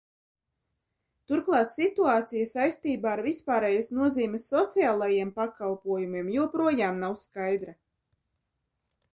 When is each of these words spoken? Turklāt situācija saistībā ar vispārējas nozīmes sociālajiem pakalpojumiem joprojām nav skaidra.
Turklāt 1.31 1.73
situācija 1.73 2.47
saistībā 2.53 3.11
ar 3.17 3.21
vispārējas 3.27 3.93
nozīmes 3.99 4.49
sociālajiem 4.55 5.35
pakalpojumiem 5.39 6.35
joprojām 6.39 7.01
nav 7.05 7.17
skaidra. 7.27 7.77